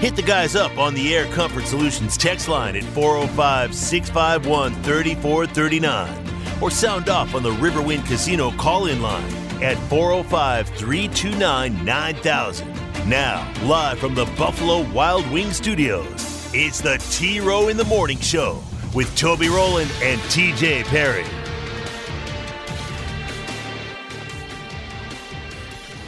[0.00, 6.62] Hit the guys up on the Air Comfort Solutions text line at 405 651 3439
[6.62, 9.30] or sound off on the Riverwind Casino call in line
[9.62, 12.66] at 405 329 9000.
[13.10, 18.20] Now, live from the Buffalo Wild Wing Studios, it's the T Row in the Morning
[18.20, 18.62] Show
[18.94, 21.26] with Toby Rowland and TJ Perry.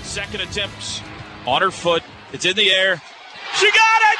[0.03, 1.03] Second attempt
[1.47, 2.03] on her foot.
[2.33, 3.03] It's in the air.
[3.59, 4.19] She got it!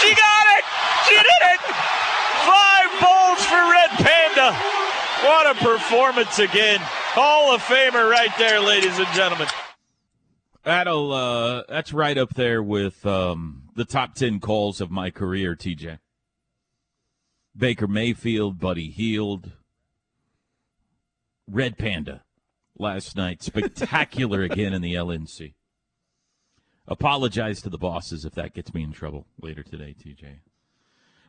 [0.00, 0.64] She got it!
[1.08, 1.60] She did it!
[2.44, 4.56] Five balls for Red Panda.
[5.24, 6.80] What a performance again.
[6.82, 9.48] Hall of Famer right there, ladies and gentlemen.
[10.64, 15.54] That'll uh, that's right up there with um, the top ten calls of my career,
[15.54, 15.98] TJ.
[17.56, 19.52] Baker Mayfield, Buddy Hield,
[21.48, 22.22] Red Panda
[22.78, 23.42] last night.
[23.42, 25.54] Spectacular again in the LNC.
[26.86, 30.40] Apologize to the bosses if that gets me in trouble later today, TJ.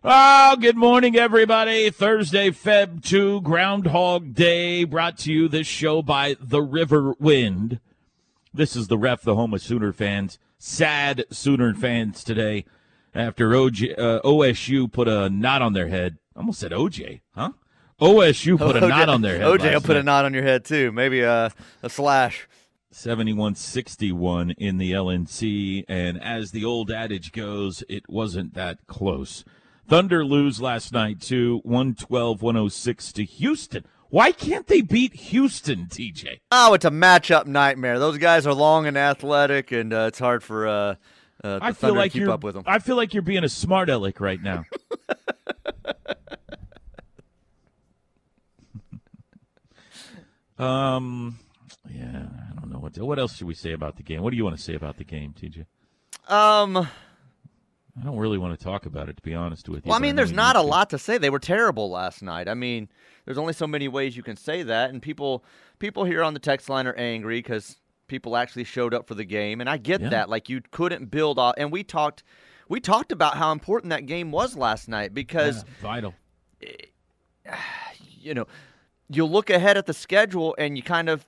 [0.04, 1.90] Oh, good morning, everybody.
[1.90, 7.80] Thursday, Feb 2, Groundhog Day, brought to you this show by The River Wind.
[8.54, 10.38] This is the ref, the home of Sooner fans.
[10.58, 12.66] Sad Sooner fans today
[13.14, 16.18] after OJ, uh, OSU put a knot on their head.
[16.36, 17.52] Almost said OJ, huh?
[18.02, 19.48] OSU put a OJ, knot on their head.
[19.48, 20.92] OJ will put a knot on your head too.
[20.92, 22.48] Maybe a, a slash.
[22.96, 29.44] 71-61 in the LNC, and as the old adage goes, it wasn't that close.
[29.88, 33.86] Thunder lose last night too, 112-106 to Houston.
[34.10, 36.40] Why can't they beat Houston, TJ?
[36.52, 38.00] Oh, it's a matchup nightmare.
[38.00, 40.96] Those guys are long and athletic, and uh, it's hard for uh,
[41.44, 42.64] uh, the I Thunder feel to like keep you're up with them.
[42.66, 44.64] I feel like you're being a smart aleck right now.
[50.66, 51.38] um
[51.94, 52.28] yeah,
[52.76, 54.22] know what to, what else should we say about the game?
[54.22, 55.66] What do you want to say about the game, TJ?
[56.32, 59.90] Um, I don't really want to talk about it, to be honest with you.
[59.90, 60.66] well, I mean, know there's not a to.
[60.66, 61.18] lot to say.
[61.18, 62.48] They were terrible last night.
[62.50, 62.90] I mean,
[63.26, 65.44] there's only so many ways you can say that, and people
[65.80, 67.78] people here on the text line are angry because
[68.08, 70.10] people actually showed up for the game, and I get Yeah.
[70.10, 70.30] that.
[70.30, 72.24] Like you couldn't build off, and we talked
[72.68, 76.14] we talked about how important that game was last night because Yeah, vital.
[78.20, 78.48] you know,
[79.10, 81.26] you look ahead at the schedule and you kind of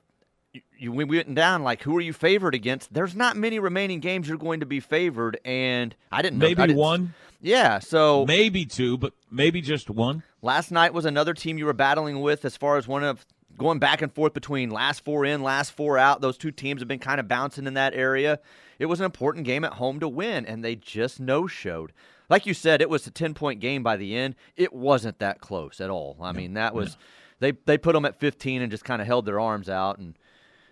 [0.54, 2.94] you, you we went down like who are you favored against?
[2.94, 6.50] There's not many remaining games you're going to be favored, and I didn't know I
[6.50, 10.24] Maybe didn't- one, Yeah, so maybe two, but maybe just one.
[10.42, 13.26] last night was another team you were battling with as far as one of
[13.58, 16.22] going back and forth between last four in, last four out.
[16.22, 18.40] Those two teams have been kind of bouncing in that area.
[18.80, 21.92] It was an important game at home to win, and they just no showed.
[22.30, 24.36] Like you said, it was a ten point game by the end.
[24.56, 26.18] It wasn't that close at all.
[26.22, 26.98] I mean, that was
[27.40, 30.16] they they put them at fifteen and just kind of held their arms out and.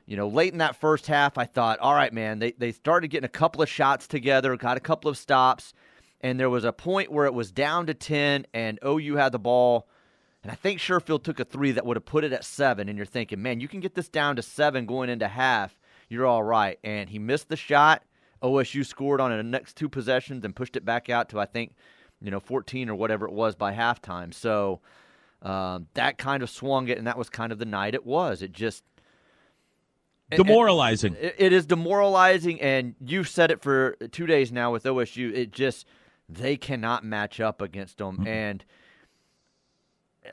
[0.06, 3.08] You know, late in that first half, I thought, all right, man, they, they started
[3.08, 5.74] getting a couple of shots together, got a couple of stops,
[6.22, 9.40] and there was a point where it was down to 10, and OU had the
[9.40, 9.88] ball.
[10.44, 12.98] And I think Sherfield took a three that would have put it at seven, and
[12.98, 15.76] you're thinking, man, you can get this down to seven going into half.
[16.08, 16.78] You're all right.
[16.84, 18.04] And he missed the shot.
[18.44, 21.76] OSU scored on the next two possessions and pushed it back out to, I think,
[22.22, 24.34] you know, 14 or whatever it was by halftime.
[24.34, 24.82] So
[25.42, 28.42] um, that kind of swung it, and that was kind of the night it was.
[28.42, 28.84] It just.
[30.32, 31.16] And- Demoralizing.
[31.20, 35.32] it, is demoralizing, and you've said it for two days now with OSU.
[35.34, 35.86] It just
[36.28, 38.66] they cannot match up against them, and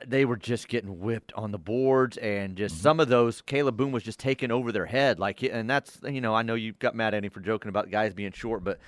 [0.06, 3.92] they were just getting whipped on the boards, and just some of those Kalib Boone
[3.92, 6.94] was just taking over their head, like, and that's you know I know you got
[6.94, 8.78] mad at him for joking about guys being short, but.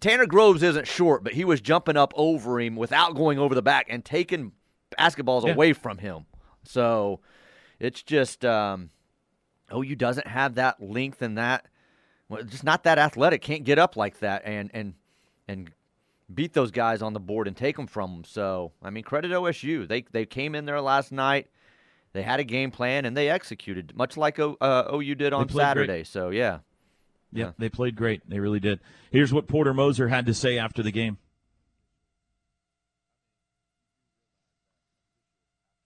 [0.00, 3.60] Tanner Groves isn't short, but he was jumping up over him without going over the
[3.60, 4.52] back and taking
[4.98, 5.52] basketballs Yeah.
[5.52, 6.24] away from him.
[6.62, 7.20] So
[7.78, 8.88] it's just um,
[9.72, 11.66] OU doesn't have that length and that
[12.28, 13.42] well, just not that athletic.
[13.42, 14.94] Can't get up like that and and
[15.46, 15.70] and
[16.32, 18.24] beat those guys on the board and take them from them.
[18.24, 19.86] So I mean, credit OSU.
[19.86, 21.48] They they came in there last night.
[22.12, 25.48] They had a game plan and they executed, much like o, uh, OU did on
[25.48, 25.62] played great.
[25.64, 26.04] Saturday.
[26.04, 26.60] So yeah,
[27.32, 27.52] Yeah, Yeah.
[27.58, 28.22] they played great.
[28.28, 28.80] They really did.
[29.10, 31.18] Here's what Porter Moser had to say after the game.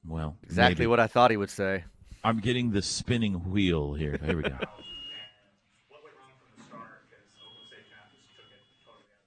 [0.06, 0.86] Well, exactly maybe.
[0.86, 1.84] what I thought he would say.
[2.24, 4.18] I'm getting the spinning wheel here.
[4.24, 4.50] Here we go.
[4.50, 7.02] what went wrong from the start?
[7.08, 9.26] Because Oklahoma State kind of just took it totally out of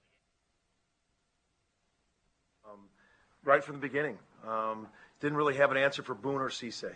[2.64, 2.72] the game.
[2.72, 2.80] Um,
[3.44, 4.86] right from the beginning, Um,
[5.20, 6.90] didn't really have an answer for Boone or Cisse.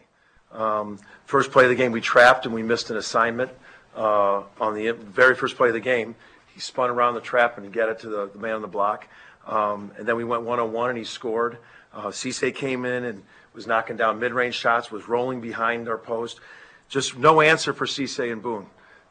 [0.53, 3.51] Um, first play of the game, we trapped and we missed an assignment
[3.97, 6.15] uh, on the very first play of the game.
[6.55, 8.69] He spun around the trap and he got it to the, the man on the
[8.69, 9.09] block.
[9.47, 11.59] Um, and then we went one on one and he scored.
[11.93, 13.23] Uh, Cisse came in and
[13.57, 16.39] was knocking down mid range shots, was rolling behind our post.
[16.89, 18.67] Just no answer for Cisse and Boone.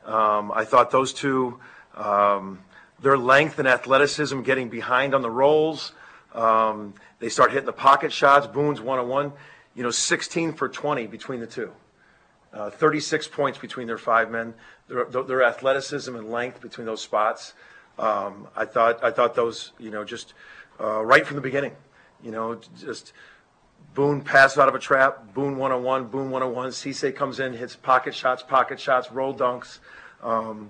[0.06, 1.60] Um, I thought those two,
[1.96, 2.60] um,
[3.02, 5.92] their length and athleticism getting behind on the rolls.
[6.34, 8.46] Um, they start hitting the pocket shots.
[8.46, 9.34] Boone's one on one,
[9.74, 11.72] you know, 16 for 20 between the two.
[12.54, 14.54] Uh, 36 points between their five men.
[14.88, 17.54] Their, their athleticism and length between those spots.
[17.98, 20.34] Um, I thought I thought those, you know, just
[20.80, 21.74] uh, right from the beginning,
[22.22, 23.14] you know, just
[23.96, 26.70] Boone pass out of a trap, Boone one on one, Boone one on one.
[26.70, 29.80] Cisse comes in, hits pocket shots, pocket shots, roll dunks.
[30.22, 30.70] Um,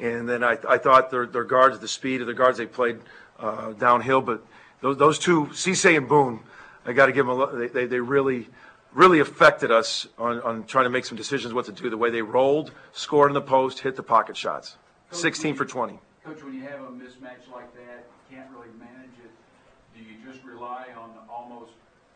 [0.00, 2.98] and then I, I thought their, their guards, the speed of the guards, they played
[3.38, 4.20] uh, downhill.
[4.20, 4.44] But
[4.80, 6.40] those, those two, Cisse and Boone,
[6.84, 8.48] I got to give them a, they, they, they really,
[8.92, 11.88] really affected us on, on trying to make some decisions what to do.
[11.88, 14.76] The way they rolled, scored in the post, hit the pocket shots.
[15.12, 16.00] 16 for 20.
[16.24, 19.30] Coach, when you have a mismatch like that, you can't really manage it.
[19.96, 21.70] Do you just rely on almost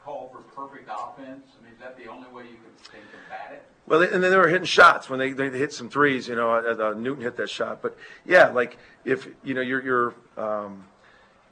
[0.08, 1.46] call for perfect offense?
[1.58, 2.56] I mean, is that the only way you
[2.90, 3.62] can combat it?
[3.86, 6.28] Well, and then they were hitting shots when they, they hit some threes.
[6.28, 7.82] You know, uh, uh, Newton hit that shot.
[7.82, 10.84] But yeah, like if you know you're, you're um,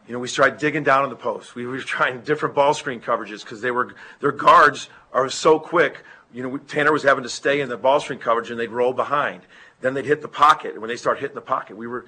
[0.07, 1.55] you know, we started digging down in the post.
[1.55, 6.03] We were trying different ball screen coverages because they were their guards are so quick.
[6.33, 8.93] You know, Tanner was having to stay in the ball screen coverage and they'd roll
[8.93, 9.43] behind.
[9.81, 10.73] Then they'd hit the pocket.
[10.73, 12.07] And when they start hitting the pocket, we were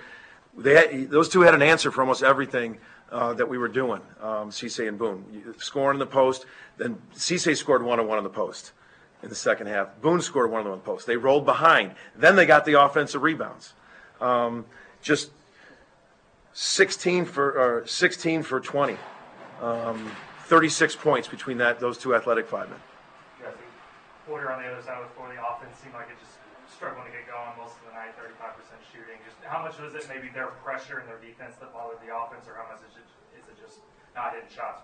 [0.57, 2.79] they had, those two had an answer for almost everything
[3.11, 4.01] uh, that we were doing.
[4.21, 6.47] Um, Cisse and Boone scoring in the post.
[6.77, 8.73] Then Cisse scored one on one on the post
[9.23, 10.01] in the second half.
[10.01, 11.07] Boone scored one on the post.
[11.07, 11.95] They rolled behind.
[12.17, 13.75] Then they got the offensive rebounds.
[14.21, 14.67] Um,
[15.03, 15.31] just
[16.53, 18.97] 16 for or 16 for 20.
[19.63, 20.11] Um,
[20.47, 22.81] 36 points between that those two athletic five men.
[24.27, 26.37] Porter on the other side with the floor the offense seemed like it just
[26.69, 28.53] struggling to get going most of the night, 35%
[28.93, 29.17] shooting.
[29.25, 32.47] Just how much was it maybe their pressure and their defense that bothered the offense,
[32.47, 33.79] or how much is it, is it just
[34.15, 34.83] not hitting shots?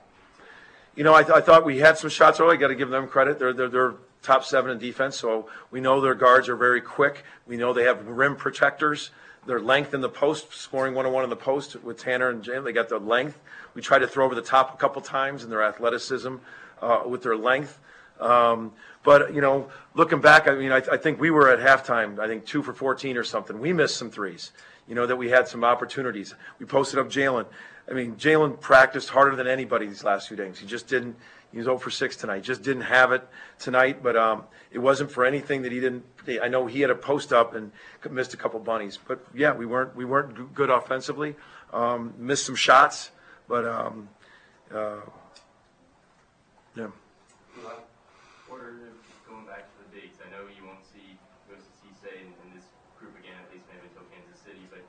[0.97, 2.57] You know, I, th- I thought we had some shots early.
[2.57, 3.39] Got to give them credit.
[3.39, 7.25] They're, they're, they're top seven in defense, so we know their guards are very quick.
[7.47, 9.11] We know they have rim protectors.
[9.47, 12.43] Their length in the post, scoring one on one in the post with Tanner and
[12.43, 12.65] Jalen.
[12.65, 13.39] They got their length.
[13.75, 16.37] We tried to throw over the top a couple times in their athleticism
[16.81, 17.79] uh, with their length.
[18.21, 18.73] Um,
[19.05, 22.19] but you know, looking back, I mean, I, I, think we were at halftime.
[22.19, 23.61] I think two for 14 or something.
[23.61, 24.51] We missed some threes.
[24.89, 26.35] You know that we had some opportunities.
[26.59, 27.47] We posted up Jalen.
[27.89, 30.59] I mean, Jalen practiced harder than anybody these last few days.
[30.59, 31.17] He just didn't.
[31.53, 32.43] He was 0 for 6 tonight.
[32.43, 33.23] Just didn't have it
[33.61, 34.03] tonight.
[34.03, 34.43] But um,
[34.73, 36.05] it wasn't for anything that he didn't.
[36.43, 37.71] I know he had a post up and
[38.11, 38.99] missed a couple bunnies.
[38.99, 41.37] But yeah, we weren't we weren't good offensively.
[41.73, 43.11] Um, missed some shots,
[43.49, 44.09] but um,
[44.75, 45.03] uh,
[46.75, 46.91] yeah.
[48.51, 48.75] What are
[49.31, 50.19] going back to the dates?
[50.23, 52.67] I know you won't see most of Cisse in, in this
[52.99, 54.67] group again, at least maybe until Kansas City.
[54.71, 54.83] But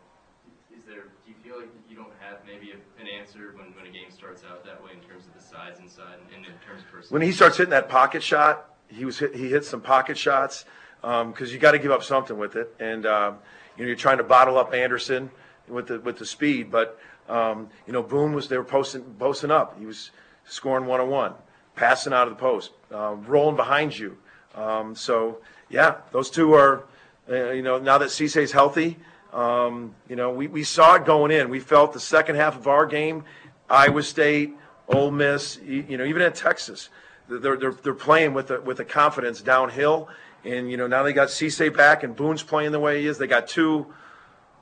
[0.74, 1.14] is there?
[1.26, 4.12] Do you feel like you don't have maybe a, an answer when, when a game
[4.12, 7.14] starts out that way in terms of the size inside and, in terms of personality?
[7.14, 10.66] When he starts hitting that pocket shot, he was hit, he hit some pocket shots
[11.02, 13.38] because um, you got to give up something with it, and um,
[13.78, 15.32] you know you're trying to bottle up Anderson
[15.68, 19.52] with the with the speed, but um, you know Boone was they were posting posting
[19.52, 19.78] up.
[19.80, 20.12] He was
[20.46, 21.34] scoring one on one,
[21.76, 24.18] passing out of the post, uh, rolling behind you.
[24.54, 26.84] Um, so yeah, those two are
[27.30, 28.98] uh, you know now that Cisse's healthy.
[29.34, 31.50] Um, you know, we, we saw it going in.
[31.50, 33.26] We felt the second half of our game,
[33.70, 34.54] Iowa State,
[34.88, 36.90] Ole Miss, you know, even at Texas,
[37.28, 40.10] they're, they're, they're playing with a, with a confidence downhill.
[40.44, 43.18] And, you know, now they got Cisse back and Boone's playing the way he is.
[43.18, 43.94] They got two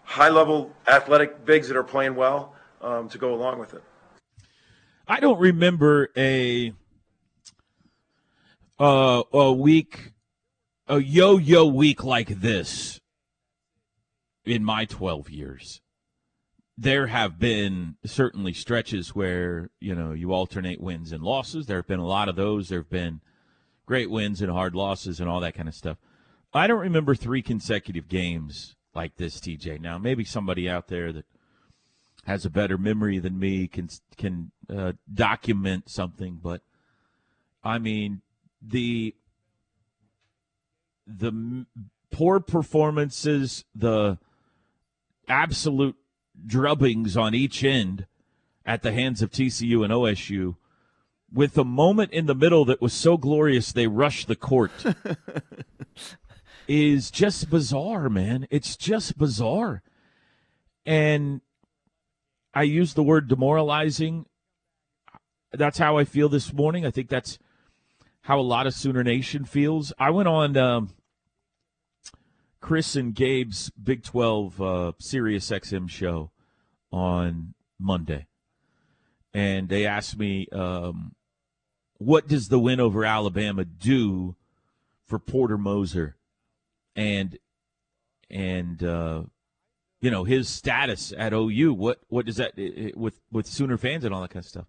[0.04, 3.84] high level athletic bigs that are playing well um, to go along with it.
[5.08, 6.74] I don't remember a
[8.80, 10.14] uh, a week,
[10.88, 13.02] a yo-yo week like this
[14.46, 15.82] in my 12 years.
[16.78, 21.68] There have been certainly stretches where, you know, you alternate wins and losses.
[21.68, 22.70] There have been a lot of those.
[22.70, 23.22] There have been
[23.86, 25.98] great wins and hard losses and all that kind of stuff.
[26.54, 29.82] I don't remember three consecutive games like this, TJ.
[29.82, 31.26] Now, maybe somebody out there that
[32.26, 36.62] has a better memory than me can can uh, document something, but
[37.64, 38.22] I mean
[38.62, 39.16] the
[41.06, 41.66] the
[42.12, 44.18] poor performances, the
[45.28, 45.96] absolute
[46.46, 48.08] drubbings on each end
[48.66, 50.56] at the hands of TCU and OSU
[51.32, 54.72] with a moment in the middle that was so glorious they rushed the court
[56.68, 58.48] is just bizarre, man.
[58.50, 59.82] It's just bizarre.
[60.86, 61.42] And
[62.54, 64.26] I use the word demoralizing.
[65.52, 66.86] that's how I feel this morning.
[66.86, 67.40] I think that's
[68.22, 69.92] how a lot of Sooner Nation feels.
[69.98, 70.90] I went on um,
[72.64, 76.32] Chris and Gabe's Big 12 uh, Sirius XM show
[76.94, 78.26] on Monday,
[79.34, 81.14] and they asked me, um,
[81.98, 84.38] what does the win over Alabama do
[85.06, 86.16] for Porter Moser
[86.96, 87.38] and
[88.32, 89.24] and uh,
[90.00, 91.74] you know his status at OU?
[91.74, 92.54] What what does that
[92.96, 94.68] with with Sooner fans and all that kind of stuff?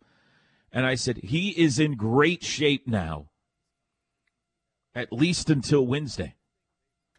[0.72, 3.28] And I said he is in great shape now,
[4.96, 6.34] at least until Wednesday.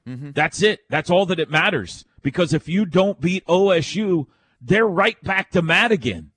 [0.08, 0.32] Mm-hmm.
[0.32, 0.82] That's it.
[0.90, 2.06] That's all that it matters.
[2.22, 4.28] Because if you don't beat OSU,
[4.62, 6.32] they're right back to Matt again.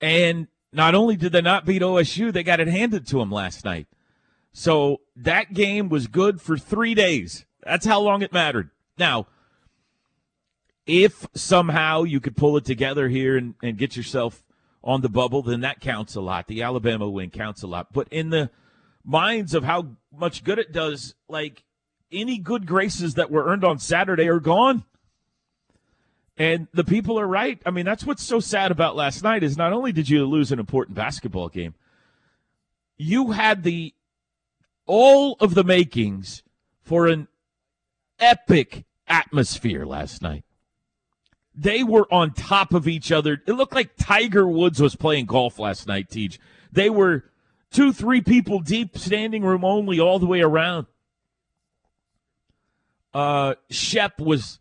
[0.00, 3.64] And not only did they not beat OSU, they got it handed to them last
[3.64, 3.86] night.
[4.52, 7.44] So that game was good for three days.
[7.62, 8.70] That's how long it mattered.
[8.98, 9.26] Now,
[10.86, 14.42] if somehow you could pull it together here and, and get yourself
[14.82, 16.48] on the bubble, then that counts a lot.
[16.48, 17.92] The Alabama win counts a lot.
[17.92, 18.50] But in the
[19.04, 21.62] minds of how much good it does, like
[22.12, 24.84] any good graces that were earned on Saturday are gone.
[26.36, 27.60] And the people are right.
[27.66, 30.50] I mean, that's what's so sad about last night is not only did you lose
[30.50, 31.74] an important basketball game,
[32.96, 33.94] you had the
[34.86, 36.42] all of the makings
[36.82, 37.28] for an
[38.18, 40.44] epic atmosphere last night.
[41.54, 43.42] They were on top of each other.
[43.46, 46.40] It looked like Tiger Woods was playing golf last night, Teach.
[46.72, 47.24] They were
[47.70, 50.86] two, three people deep, standing room only all the way around.
[53.14, 54.58] Uh, Shep was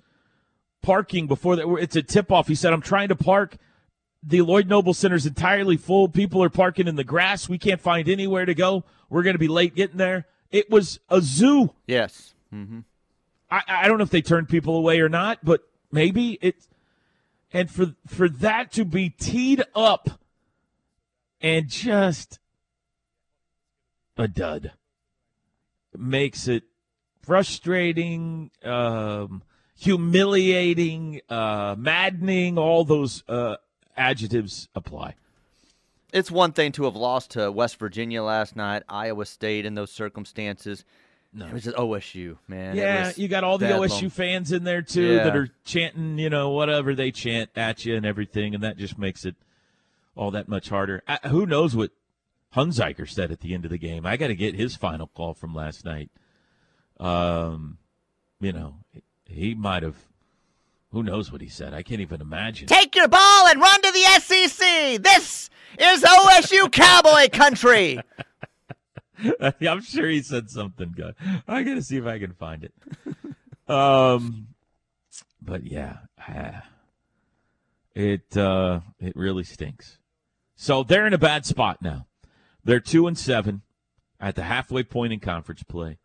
[0.82, 1.68] parking before that.
[1.80, 2.48] It's a tip off.
[2.48, 3.58] He said, I'm trying to park.
[4.24, 6.08] The Lloyd Noble Center is entirely full.
[6.08, 7.50] People are parking in the grass.
[7.50, 8.84] We can't find anywhere to go.
[9.10, 10.28] We're going to be late getting there.
[10.52, 11.74] It was a zoo.
[11.88, 12.34] Yes.
[12.54, 12.80] Mm-hmm.
[13.50, 16.56] I, I don't know if they turned people away or not, but maybe it.
[17.54, 20.22] And for for that to be teed up
[21.42, 22.40] and just
[24.18, 24.72] a dud
[25.98, 26.64] makes it
[27.22, 29.44] frustrating, um,
[29.78, 32.58] humiliating, uh, maddening.
[32.58, 33.58] All those uh,
[33.96, 35.16] adjectives apply.
[36.14, 39.92] It's one thing to have lost to West Virginia last night, Iowa State in those
[39.92, 40.84] circumstances.
[41.34, 41.48] No.
[41.48, 42.76] It was just OSU, man.
[42.76, 43.68] Yeah, you got all the.
[43.68, 47.96] OSU fans in there too that are chanting, you know, whatever they chant at you
[47.96, 49.36] and everything, and that just makes it
[50.16, 51.02] all that much harder.
[51.08, 51.92] I, who knows what
[52.54, 54.06] Hunziker said at the end of the game?
[54.06, 56.12] I got to get his final call from last night.
[57.02, 57.80] Um,
[58.40, 58.76] you know,
[59.28, 59.96] he might have.
[60.92, 61.74] Who knows what he said?
[61.74, 62.68] I can't even imagine.
[62.68, 65.02] Take your ball and run to the SEC.
[65.02, 68.00] This is OSU Cowboy Country.
[69.62, 71.16] I'm sure he said something good.
[71.48, 72.74] I got to see if I can find it.
[73.72, 74.48] Um,
[75.42, 76.64] but yeah, ah,
[77.96, 79.98] it uh, it really stinks.
[80.56, 82.08] So they're in a bad spot now.
[82.64, 83.62] They're two and seven
[84.20, 85.98] at the halfway point in conference play.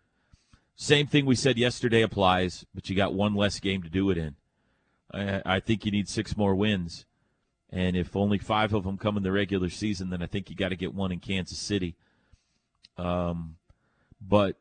[0.77, 4.19] Same thing we said yesterday applies, but you got one less game to do it
[4.19, 4.35] in.
[5.13, 7.07] I, I think you need six more wins,
[7.71, 10.57] and if only five of them come in the regular season, then I think you
[10.57, 11.97] got to get one in Kansas City.
[12.99, 13.57] Um,
[14.21, 14.57] but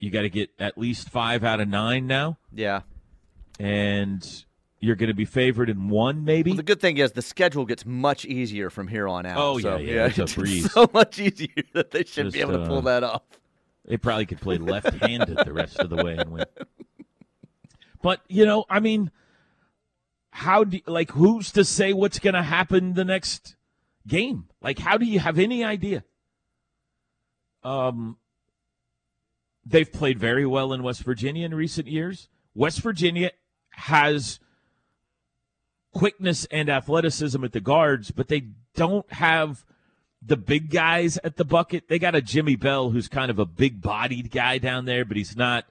[0.00, 2.80] you got to get at least five out of nine now, Yeah.
[3.60, 4.44] and
[4.80, 6.50] you're going to be favored in one, maybe.
[6.50, 9.38] Well, the good thing is the schedule gets much easier from here on out.
[9.38, 10.72] Oh, so, yeah, yeah, it's a breeze.
[10.72, 13.22] so much easier that they should Just, be able to pull uh, that off.
[13.84, 16.46] They probably could play left-handed the rest of the way and win.
[18.02, 19.10] But you know, I mean,
[20.30, 23.56] how do like who's to say what's going to happen the next
[24.06, 24.48] game?
[24.60, 26.04] Like, how do you have any idea?
[27.62, 28.18] Um,
[29.64, 32.28] they've played very well in West Virginia in recent years.
[32.54, 33.30] West Virginia
[33.70, 34.38] has
[35.92, 39.64] quickness and athleticism at the guards, but they don't have
[40.26, 41.88] the big guys at the bucket.
[41.88, 45.16] They got a Jimmy Bell who's kind of a big bodied guy down there, but
[45.16, 45.66] he's not,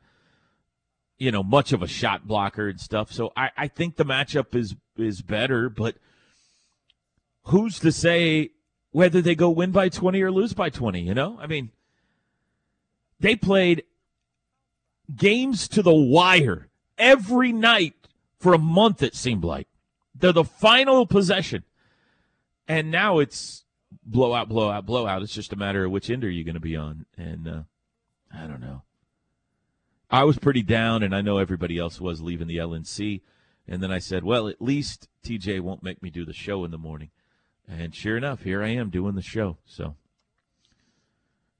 [1.17, 3.11] you know, much of a shot blocker and stuff.
[3.11, 5.95] So I, I think the matchup is is better, but
[7.45, 8.51] who's to say
[8.91, 11.37] whether they go win by 20 or lose by 20, you know?
[11.41, 11.71] I mean,
[13.19, 13.83] they played
[15.15, 17.95] games to the wire every night
[18.37, 19.67] for a month, it seemed like.
[20.13, 21.63] They're the final possession.
[22.67, 23.62] And now it's
[24.05, 25.21] blowout, blowout, blowout.
[25.21, 27.05] It's just a matter of which end are you going to be on.
[27.17, 27.61] And uh,
[28.33, 28.83] I don't know.
[30.09, 33.21] I was pretty down, and I know everybody else was leaving the LNC.
[33.67, 36.71] And then I said, well, at least TJ won't make me do the show in
[36.71, 37.09] the morning.
[37.67, 39.57] And sure enough, here I am doing the show.
[39.65, 39.95] So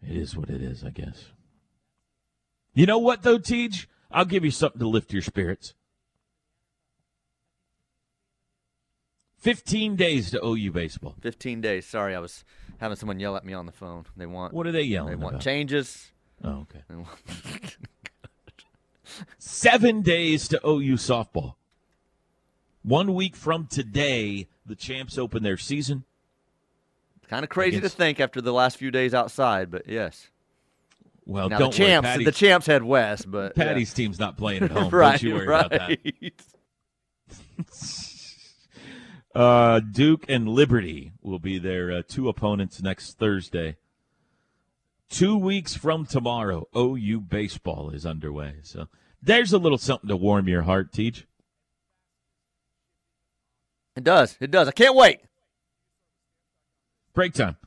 [0.01, 1.31] it is what it is, I guess.
[2.73, 3.85] You know what, though, Tej?
[4.11, 5.73] I'll give you something to lift your spirits.
[9.43, 11.15] 15 days to OU baseball.
[11.21, 11.85] 15 days.
[11.85, 12.45] Sorry, I was
[12.79, 14.05] having someone yell at me on the phone.
[14.15, 15.43] They want What are they yelling they want about?
[15.43, 16.11] changes.
[16.43, 16.79] Oh, okay.
[16.89, 17.09] They want-
[19.37, 21.55] Seven days to OU softball.
[22.83, 26.05] One week from today, the champs open their season.
[27.27, 30.29] kind of crazy to think after the last few days outside, but yes.
[31.25, 33.65] Well, now don't the champs, worry, the champs head west, but yeah.
[33.65, 34.89] Patty's team's not playing at home.
[34.89, 35.65] right, don't you worry right.
[35.65, 36.31] about that.
[39.35, 43.77] Uh, Duke and Liberty will be their uh, two opponents next Thursday.
[45.09, 48.55] Two weeks from tomorrow, OU baseball is underway.
[48.63, 48.87] So
[49.21, 51.25] there's a little something to warm your heart, Teach.
[53.95, 54.37] It does.
[54.39, 54.67] It does.
[54.67, 55.19] I can't wait.
[57.13, 57.57] Break time.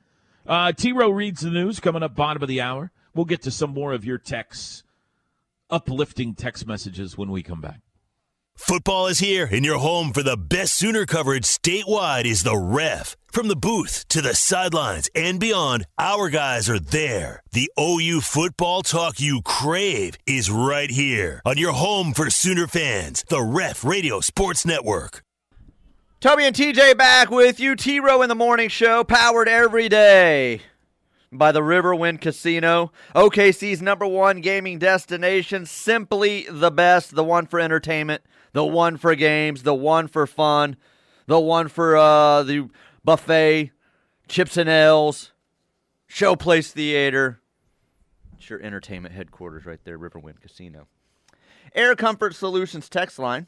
[0.44, 2.90] Uh, T Row reads the news coming up bottom of the hour.
[3.14, 4.82] We'll get to some more of your texts,
[5.70, 7.80] uplifting text messages when we come back.
[8.56, 13.14] Football is here, and your home for the best Sooner coverage statewide is the Ref.
[13.30, 17.42] From the booth to the sidelines and beyond, our guys are there.
[17.52, 23.24] The OU football talk you crave is right here on your home for Sooner fans,
[23.28, 25.22] the Ref Radio Sports Network.
[26.20, 27.76] Toby and TJ back with you.
[27.76, 30.62] T Row in the Morning Show, powered every day
[31.30, 32.90] by the Riverwind Casino.
[33.14, 35.66] OKC's number one gaming destination.
[35.66, 37.14] Simply the best.
[37.14, 38.22] The one for entertainment,
[38.56, 40.76] the one for games, the one for fun,
[41.26, 42.70] the one for uh, the
[43.04, 43.70] buffet,
[44.28, 45.32] chips and ales,
[46.08, 47.42] showplace theater.
[48.38, 50.86] It's your entertainment headquarters right there, Riverwind Casino.
[51.74, 53.46] Air Comfort Solutions text line.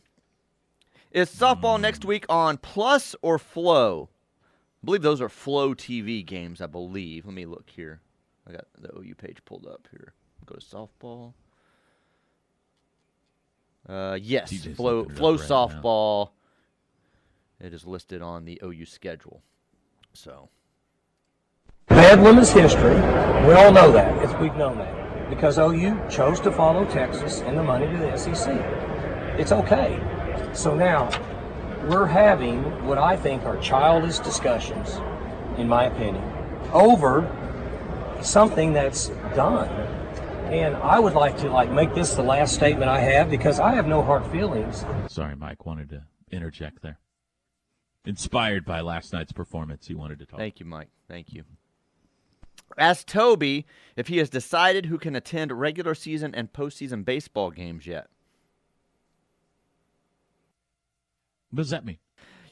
[1.11, 4.11] Is softball next week on Plus or Flow?
[4.83, 7.25] I believe those are Flow TV games, I believe.
[7.25, 8.03] Let me look here.
[8.47, 10.13] I got the OU page pulled up here.
[10.45, 11.33] Go to softball.
[13.89, 15.67] Uh, yes, TJ's Flow Flow up right now.
[15.67, 16.31] softball.
[17.61, 19.43] It is listed on the OU schedule.
[20.13, 20.49] So
[21.89, 22.95] Bad women's history.
[23.47, 24.23] We all know that.
[24.23, 25.31] It's, we've known that.
[25.31, 28.55] Because OU chose to follow Texas and the money to the SEC.
[29.39, 29.99] It's okay.
[30.53, 31.09] So now,
[31.89, 35.01] we're having what I think are childish discussions,
[35.57, 36.23] in my opinion,
[36.73, 37.27] over
[38.21, 39.69] something that's done.
[40.49, 43.75] And I would like to like make this the last statement I have because I
[43.75, 46.99] have no hard feelings Sorry, Mike wanted to interject there.
[48.05, 50.39] Inspired by last night's performance, he wanted to talk.
[50.39, 50.89] Thank you, Mike.
[51.07, 51.45] Thank you.
[52.79, 57.87] Ask Toby if he has decided who can attend regular season and postseason baseball games
[57.87, 58.09] yet.
[61.51, 61.99] What does that mean?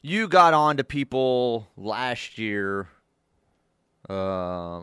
[0.02, 2.88] You got on to people last year
[4.09, 4.82] uh,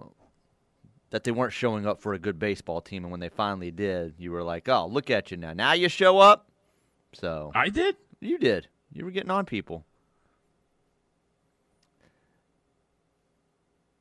[1.13, 4.15] that they weren't showing up for a good baseball team, and when they finally did,
[4.17, 5.54] you were like, "Oh, look at you now!
[5.54, 6.49] Now you show up."
[7.13, 7.95] So I did.
[8.19, 8.67] you did.
[8.91, 9.86] You were getting on people.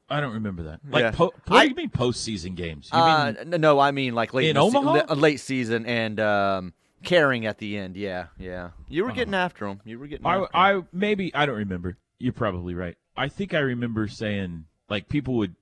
[0.09, 0.81] I don't remember that.
[0.89, 1.11] Like, Yeah.
[1.13, 2.91] po- I- you mean postseason games?
[2.93, 5.15] You Uh, mean no, I mean like late In Omaha?
[5.15, 6.73] late season and um,
[7.03, 7.97] carrying at the end.
[7.97, 8.71] Yeah, yeah.
[8.89, 9.17] You were Uh-huh.
[9.17, 9.81] getting after them.
[9.85, 10.27] You were getting.
[10.27, 10.47] I.
[10.55, 11.97] I maybe I don't remember.
[12.19, 12.97] You're probably right.
[13.17, 15.55] I think I remember saying like people would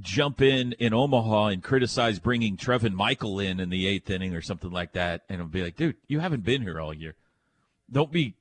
[0.00, 4.40] jump in in Omaha and criticize bringing Trevin Michael in in the eighth inning or
[4.42, 7.14] something like that, and I'll be like, dude, you haven't been here all year.
[7.90, 8.34] Don't be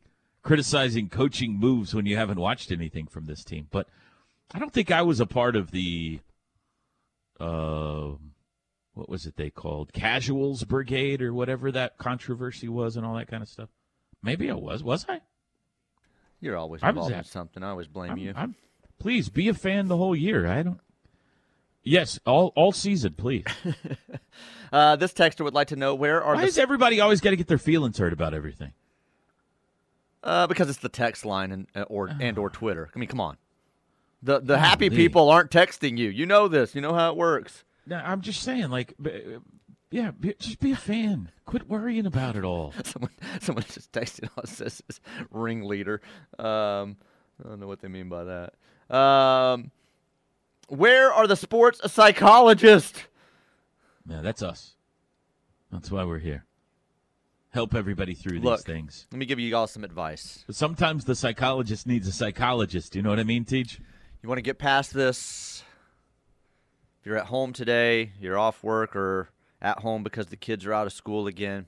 [0.43, 3.67] criticizing coaching moves when you haven't watched anything from this team.
[3.71, 3.87] But
[4.53, 6.19] I don't think I was a part of the.
[7.39, 8.13] Uh,
[8.93, 13.27] what was it they called casuals brigade or whatever that controversy was and all that
[13.27, 13.69] kind of stuff
[14.23, 15.21] maybe i was was i
[16.41, 17.61] You're always involved in something.
[17.61, 18.33] I always blame I'm, you.
[18.35, 18.55] I'm-
[18.99, 20.47] please be a fan the whole year.
[20.47, 20.79] I don't.
[21.87, 23.45] Yes, all all season, please.
[24.69, 27.29] Uh, this texter would like to know where are Why the does everybody always got
[27.29, 28.73] to get their feelings hurt about everything?
[30.23, 32.89] uh, because it's the text line and uh, or and or Twitter.
[32.93, 33.37] I mean, come on.
[34.21, 36.09] The the happy people aren't texting you.
[36.09, 36.75] You know this.
[36.75, 37.63] You know how it works.
[37.85, 38.93] No, I'm just saying, like,
[39.89, 41.31] yeah, be, just be a fan.
[41.45, 42.73] Quit worrying about it all.
[42.83, 44.99] someone someone just texted us this is
[45.31, 46.01] ringleader.
[46.37, 46.97] Um,
[47.43, 48.95] I don't know what they mean by that.
[48.95, 49.71] Um,
[50.67, 53.03] where are the sports psychologists?
[54.07, 54.75] Yeah, that's us.
[55.71, 56.45] That's why we're here.
[57.49, 58.59] Help everybody through Look.
[58.59, 59.07] these things.
[59.11, 60.43] Let me give you all some advice.
[60.47, 62.95] But sometimes the psychologist needs a psychologist.
[62.95, 63.79] You know what I mean, Teach?
[64.21, 65.63] You want to get past this.
[66.99, 69.29] If you're at home today, you're off work or
[69.61, 71.65] at home because the kids are out of school again,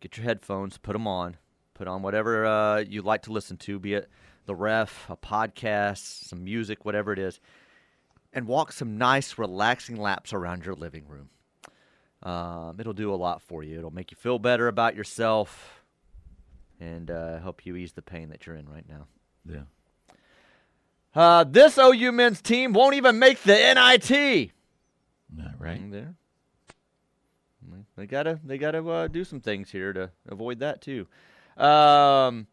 [0.00, 1.36] get your headphones, put them on.
[1.74, 4.08] Put on whatever uh, you like to listen to, be it
[4.46, 7.40] the ref, a podcast, some music, whatever it is,
[8.34, 11.30] and walk some nice, relaxing laps around your living room.
[12.22, 13.78] Um, it'll do a lot for you.
[13.78, 15.82] It'll make you feel better about yourself.
[16.80, 19.06] and uh, help you ease the pain that you're in right now.
[19.48, 19.62] Yeah.
[21.14, 24.10] Uh, this OU men's team won't even make the NIT.
[24.10, 25.90] Yeah, right.
[25.90, 26.14] There.
[27.96, 31.06] They gotta they gotta uh, do some things here to avoid that too.
[31.56, 32.46] Um,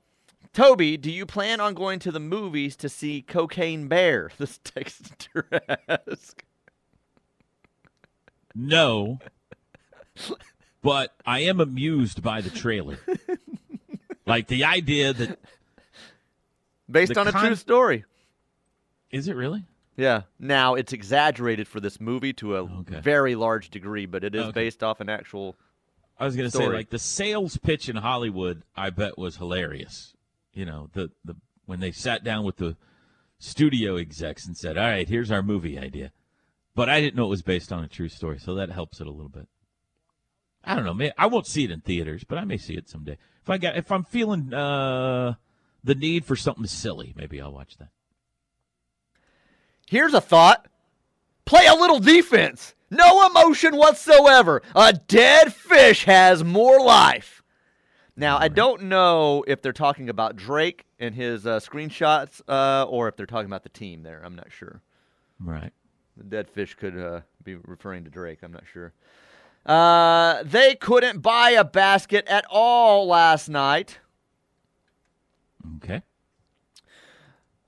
[0.54, 4.32] Toby, do you plan on going to the movies to see Cocaine Bear?
[4.38, 5.46] This texter
[5.88, 6.44] ask.
[8.54, 9.20] No.
[10.82, 12.98] but I am amused by the trailer.
[14.26, 15.40] like the idea that
[16.90, 18.04] Based on a con- true story.
[19.10, 19.64] is it really?
[19.96, 20.24] Yeah.
[20.40, 23.00] Now it's exaggerated for this movie to a Okay.
[23.00, 24.52] very large degree, but it is Okay.
[24.52, 25.56] based off an actual.
[26.20, 30.14] I was going to say like the sales pitch in Hollywood I bet was hilarious.
[30.54, 31.36] You know, the the
[31.66, 32.76] when they sat down with the
[33.40, 36.12] studio execs and said, "All right, here's our movie idea."
[36.76, 39.08] But I didn't know it was based on a true story, so that helps it
[39.08, 39.48] a little bit.
[40.64, 41.12] I don't know, man.
[41.18, 43.18] I won't see it in theaters, but I may see it someday.
[43.42, 45.34] If I got if I'm feeling uh
[45.84, 47.90] the need for something silly, maybe I'll watch that.
[49.88, 50.68] Here's a thought
[51.46, 52.76] play a little defense.
[52.90, 54.62] No emotion whatsoever.
[54.76, 57.41] A dead fish has more life.
[58.22, 63.08] Now, I don't know if they're talking about Drake and his uh, screenshots uh, or
[63.08, 64.22] if they're talking about the team there.
[64.24, 64.84] I'm not sure.
[65.40, 65.74] Right.
[66.16, 68.44] The dead fish could uh, be referring to Drake.
[68.44, 68.94] I'm not sure.
[69.66, 73.98] Uh, they couldn't buy a basket at all last night.
[75.78, 76.04] Okay.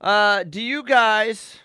[0.00, 1.58] Uh, do you guys?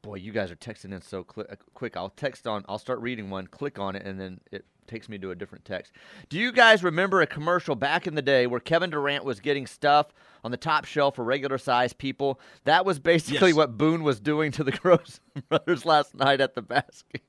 [0.00, 1.98] Boy, you guys are texting in so cli- uh, quick.
[1.98, 2.64] I'll text on.
[2.66, 3.46] I'll start reading one.
[3.46, 5.92] Click on it, and then it takes me to a different text.
[6.28, 9.66] Do you guys remember a commercial back in the day where Kevin Durant was getting
[9.66, 12.40] stuff on the top shelf for regular size people?
[12.64, 13.56] That was basically Yes.
[13.56, 17.22] what Boone was doing to the Groves brothers last night at the basket.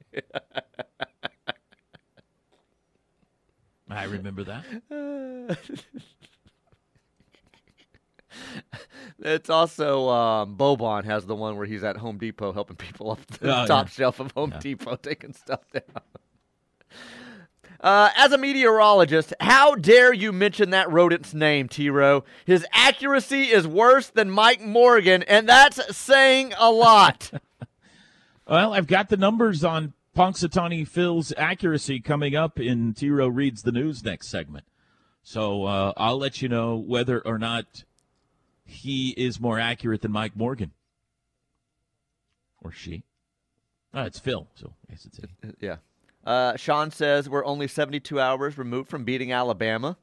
[3.89, 4.65] I remember that.
[9.21, 13.25] It's also um, Bobon has the one where he's at Home Depot helping people up
[13.27, 13.91] the Oh, top yeah.
[13.91, 14.59] shelf of Home Yeah.
[14.59, 15.83] Depot taking stuff down.
[17.81, 22.25] Uh, as a meteorologist, how dare you mention that rodent's name, T-Row?
[22.45, 27.31] His accuracy is worse than Mike Morgan, and that's saying a lot.
[28.49, 33.61] Well, I've got the numbers on Punxsutawney Phil's accuracy coming up in T Row Reads
[33.61, 34.65] the News next segment.
[35.21, 37.83] So uh, I'll let you know whether or not
[38.65, 40.71] he is more accurate than Mike Morgan.
[42.63, 43.03] Or she.
[43.93, 45.27] Oh, it's Phil, so I guess it's he.
[45.61, 45.75] yeah.
[46.25, 49.97] Uh, Sean says we're only 72 hours removed from beating Alabama.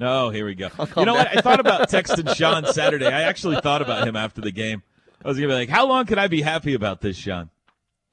[0.00, 0.68] Oh, here we go.
[0.96, 1.26] You know what?
[1.36, 3.06] I thought about texting Sean Saturday.
[3.06, 4.82] I actually thought about him after the game.
[5.24, 7.50] I was going to be like, how long can I be happy about this, Sean?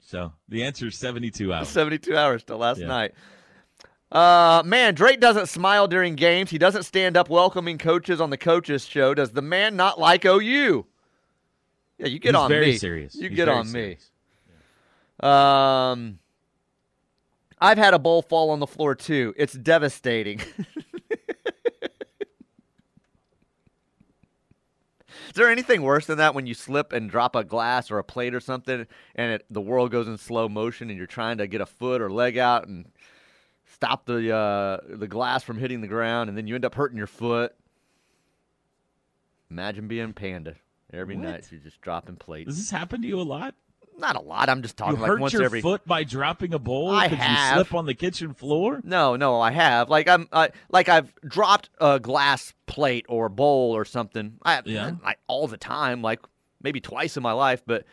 [0.00, 1.68] So the answer is 72 hours.
[1.68, 2.86] 72 hours till last Yeah.
[2.88, 3.14] night.
[4.10, 6.50] Uh, man, Drake doesn't smile during games.
[6.50, 9.14] He doesn't stand up welcoming coaches on the coaches show.
[9.14, 10.86] Does the man not like OU?
[11.98, 12.78] Yeah, you get He's on very me.
[12.78, 13.14] serious.
[13.14, 14.10] You He's get on serious.
[15.22, 15.28] me.
[15.28, 16.18] Um,
[17.58, 19.32] I've had a bowl fall on the floor too.
[19.36, 20.40] It's devastating.
[25.08, 28.04] Is there anything worse than that when you slip and drop a glass or a
[28.04, 31.46] plate or something, and it, the world goes in slow motion, and you're trying to
[31.46, 32.86] get a foot or leg out and
[33.66, 36.96] stop the uh, the glass from hitting the ground, and then you end up hurting
[36.96, 37.54] your foot?
[39.50, 40.54] Imagine being panda
[40.92, 41.24] every What?
[41.24, 41.48] night.
[41.50, 42.46] You're just dropping plates.
[42.48, 43.54] Does this happen to you a lot?
[43.98, 44.48] Not a lot.
[44.50, 45.62] I'm just talking you like hurt once your every.
[45.62, 47.50] foot by dropping a bowl I have.
[47.50, 48.80] you slip on the kitchen floor?
[48.84, 49.88] No, no, I have.
[49.88, 54.38] Like I'm, I, like I've dropped a glass plate or bowl or something.
[54.44, 54.92] I, Yeah.
[55.02, 56.20] like all the time, like
[56.62, 57.62] maybe twice in my life.
[57.66, 57.84] But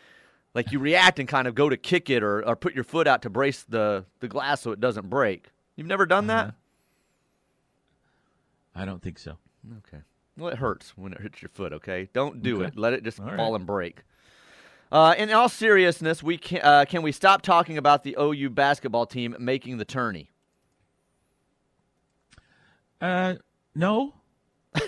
[0.54, 3.08] like you react and kind of go to kick it or, or put your foot
[3.08, 5.48] out to brace the the glass so it doesn't break.
[5.78, 6.48] You've never done Uh-huh.
[6.48, 6.56] that?
[8.76, 9.38] I don't think so.
[9.88, 10.02] Okay.
[10.38, 11.74] Well, it hurts when it hits your foot.
[11.74, 12.68] Okay, don't do Okay.
[12.68, 12.78] it.
[12.78, 13.56] Let it just All fall right.
[13.60, 14.02] and break.
[14.94, 19.08] Uh, in all seriousness, we can uh, can we stop talking about the OU basketball
[19.08, 20.30] team making the tourney?
[23.02, 23.34] Uh,
[23.74, 24.14] no.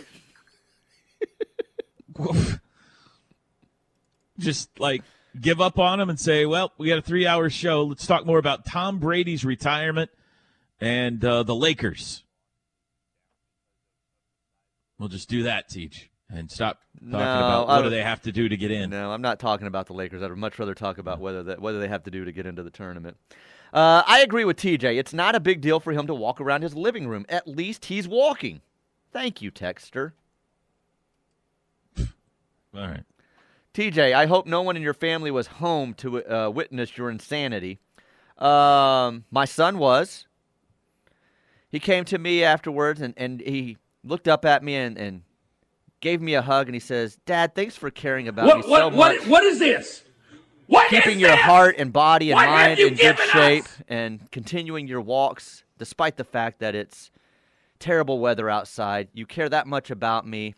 [4.37, 5.01] Just like
[5.41, 7.85] give up on them and say, well, we got a three hour show.
[7.85, 10.11] Let's talk more about Tom Brady's retirement
[10.79, 12.23] and uh, the Lakers.
[14.99, 18.31] We'll just do that, Teach, and stop talking No, about what do they have to
[18.31, 18.89] do to get in.
[18.89, 20.23] No, I'm not talking about the Lakers.
[20.23, 22.63] I'd much rather talk about whether that whether they have to do to get into
[22.63, 23.17] the tournament.
[23.73, 24.97] Uh, I agree with TJ.
[24.97, 27.25] It's not a big deal for him to walk around his living room.
[27.27, 28.61] At least he's walking.
[29.11, 30.13] Thank you, Texter.
[31.99, 32.05] All
[32.73, 33.03] right.
[33.73, 37.79] TJ, I hope no one in your family was home to uh, witness your insanity.
[38.37, 40.27] Um, my son was.
[41.69, 45.23] He came to me afterwards and, and he looked up at me and, and
[46.01, 48.89] gave me a hug, and he says, "Dad, thanks for caring about What, me so
[48.89, 50.03] much." what, what is this?
[50.67, 51.41] What is keeping your this?
[51.41, 53.77] heart and body and What mind in good shape us?
[53.87, 57.11] and continuing your walks despite the fact that it's
[57.79, 59.09] terrible weather outside.
[59.13, 60.55] You care that much about me.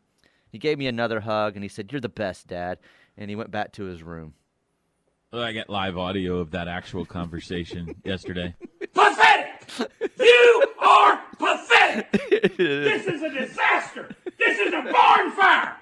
[0.49, 2.79] He gave me another hug and he said, You're the best, Dad.
[3.17, 4.33] And he went back to his room.
[5.33, 8.55] Well, I got live audio of that actual conversation yesterday.
[8.93, 9.89] Pathetic!
[10.17, 12.11] You are pathetic!
[12.57, 14.15] this is a disaster!
[14.47, 15.77] This is a barn fire!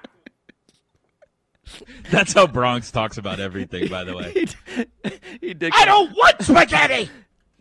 [2.10, 4.34] That's how Bronx talks about everything, by the way.
[5.04, 5.72] he, he did.
[5.76, 7.10] I don't want spaghetti!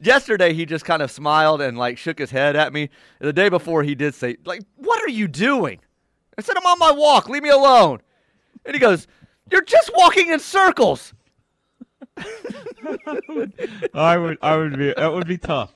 [0.00, 2.88] Yesterday, he just kind of smiled and like shook his head at me.
[3.18, 5.80] The day before, he did say, "Like, what are you doing?"
[6.38, 7.28] I said, "I'm on my walk.
[7.28, 8.00] Leave me alone."
[8.64, 9.06] And he goes,
[9.50, 11.12] "You're just walking in circles."
[13.94, 15.74] I would, I would be, that would be tough.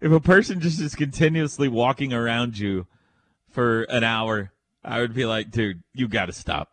[0.00, 2.86] If a person just is continuously walking around you
[3.50, 4.52] for an hour,
[4.84, 6.70] I would be like, dude, you got to stop.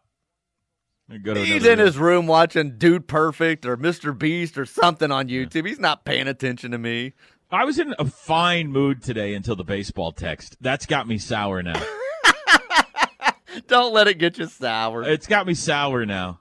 [1.23, 1.85] Go to He's in room.
[1.87, 4.17] his room watching Dude Perfect or Mr.
[4.17, 5.67] Beast or something on YouTube.
[5.67, 7.13] He's not paying attention to me.
[7.51, 10.55] I was in a fine mood today until the baseball text.
[10.61, 11.81] That's got me sour now.
[13.67, 15.03] Don't let it get you sour.
[15.03, 16.39] It's got me sour now.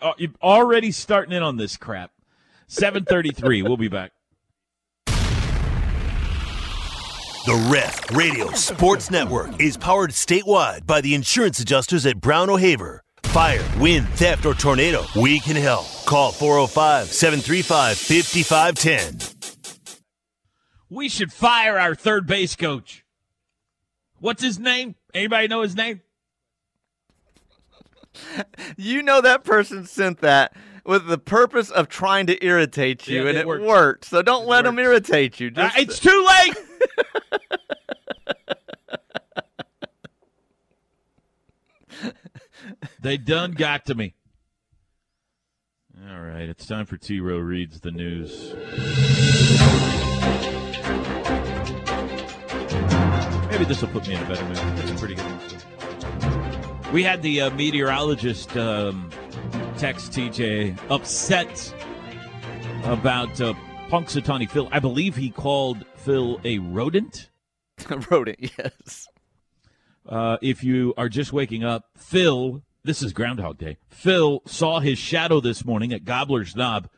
[0.00, 2.10] Uh, You're already starting in on this crap.
[2.66, 3.62] 733.
[3.62, 4.10] We'll be back.
[7.48, 13.02] The Ref Radio Sports Network is powered statewide by the insurance adjusters at Brown O'Haver.
[13.22, 15.86] Fire, wind, theft, or tornado, we can help.
[16.04, 19.94] Call 405 735 5510.
[20.90, 23.02] We should fire our third base coach.
[24.20, 24.96] What's his name?
[25.14, 26.02] Anybody know his name?
[28.76, 33.28] You know that person sent that with the purpose of trying to irritate you, Yeah,
[33.30, 33.64] and it it worked.
[33.64, 34.04] worked.
[34.04, 34.84] So don't It let him worked.
[34.86, 35.50] irritate you.
[35.56, 36.54] Uh, it's too late.
[43.00, 44.14] they done got to me.
[46.10, 48.54] All right, it's time for T Row reads the news.
[53.50, 54.56] Maybe this will put me in a better mood.
[54.56, 56.92] That's a pretty good.
[56.92, 59.10] We had the uh, meteorologist um,
[59.76, 61.74] text TJ upset
[62.84, 63.54] about uh,
[63.88, 64.68] Punxsutawney Phil.
[64.70, 67.30] I believe he called Phil a rodent.
[68.10, 68.38] wrote it.
[68.58, 69.07] Yes.
[70.08, 73.76] Uh, if you are just waking up, Phil, this is Groundhog Day.
[73.90, 76.88] Phil saw his shadow this morning at Gobbler's Knob.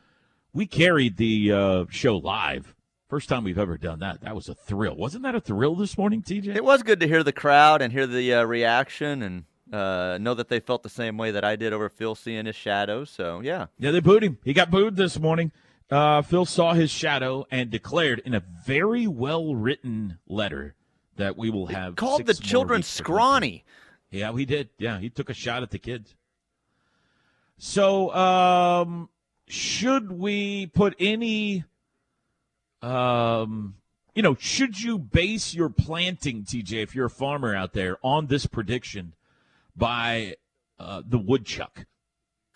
[0.53, 2.73] We carried the uh, show live.
[3.09, 4.21] First time we've ever done that.
[4.21, 4.95] That was a thrill.
[4.95, 6.55] Wasn't that a thrill this morning, TJ?
[6.55, 9.43] It was good to hear the crowd and hear the uh, reaction and
[9.73, 12.55] uh, know that they felt the same way that I did over Phil seeing his
[12.55, 13.03] shadow.
[13.03, 14.37] So yeah, Yeah, they booed him.
[14.45, 15.51] He got booed this morning.
[15.89, 20.75] Uh, Phil saw his shadow and declared in a very well written letter
[21.17, 23.63] that we will have called the children scrawny.
[24.09, 24.69] Yeah, we did.
[24.77, 26.15] Yeah, he took a shot at the kids.
[27.57, 29.09] So, um,
[29.47, 31.63] should we put any,
[32.81, 33.75] um,
[34.15, 38.27] you know, should you base your planting, TJ, if you're a farmer out there, on
[38.27, 39.13] this prediction
[39.75, 40.35] by
[40.79, 41.85] uh, the woodchuck?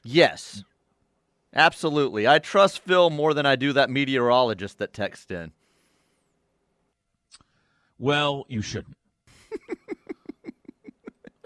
[0.03, 0.63] Yes,
[1.53, 2.27] absolutely.
[2.27, 5.51] I trust Phil more than I do that meteorologist that texted in.
[7.97, 8.97] Well, you shouldn't.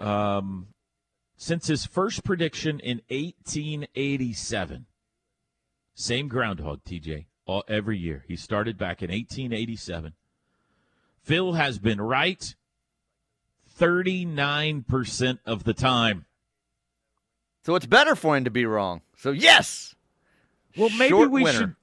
[0.00, 0.68] um,
[1.36, 4.86] since his first prediction in 1887,
[5.94, 8.24] same groundhog, TJ, all, every year.
[8.26, 10.14] He started back in 1887.
[11.22, 12.54] Phil has been right
[13.78, 16.26] 39% of the time.
[17.64, 19.02] So it's better for him to be wrong.
[19.16, 19.94] So yes.
[20.76, 21.58] Well, maybe Short we winner.
[21.58, 21.76] should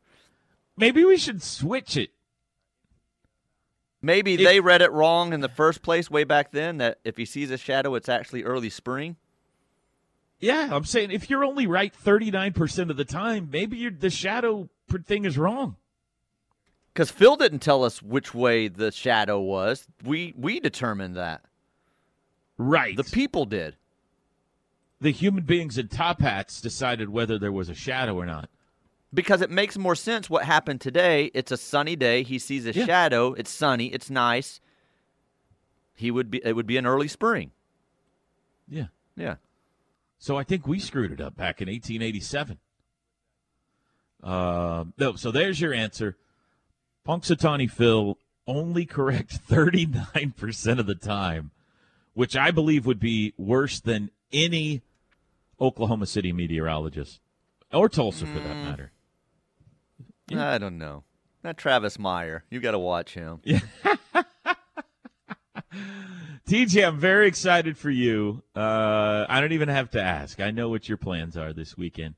[0.75, 2.11] maybe we should switch it.
[4.07, 6.77] Maybe If- they read it wrong in the first place way back then.
[6.77, 9.17] That if he sees a shadow, it's actually early spring.
[10.39, 14.69] Yeah, I'm saying if you're only right 39% of the time, maybe the shadow
[15.05, 15.75] thing is wrong.
[16.93, 19.85] Because Phil didn't tell us which way the shadow was.
[20.03, 21.43] We we determined that.
[22.57, 22.95] Right.
[22.95, 23.75] The people did.
[25.01, 28.49] the human beings in top hats decided whether there was a shadow or not.
[29.13, 31.31] Because it makes more sense what happened today.
[31.33, 32.23] It's a sunny day.
[32.23, 32.85] He sees a Yeah.
[32.85, 33.33] shadow.
[33.33, 33.87] It's sunny.
[33.87, 34.59] It's nice.
[35.95, 36.41] He would be.
[36.43, 37.51] It would be an early spring.
[38.67, 38.87] Yeah.
[39.15, 39.35] Yeah.
[40.19, 42.57] So I think we screwed it up back in 1887.
[44.23, 46.17] Um, no, so there's your answer.
[47.07, 51.51] Punxsutawney Phil only correct 39% of the time,
[52.13, 54.81] which I believe would be worse than any
[55.61, 57.19] Oklahoma City meteorologist
[57.71, 58.91] or Tulsa for that matter.
[60.27, 60.49] Yeah.
[60.49, 61.03] I don't know.
[61.43, 62.43] That Travis Meyer.
[62.49, 63.41] You got to watch him.
[66.47, 68.41] TJ, I'm very excited for you.
[68.55, 70.39] Uh, I don't even have to ask.
[70.39, 72.15] I know what your plans are this weekend.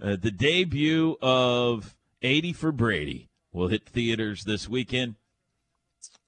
[0.00, 5.14] Uh, the debut of 80 for Brady will hit theaters this weekend.